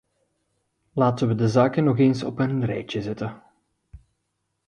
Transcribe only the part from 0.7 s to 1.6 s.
Laten wij de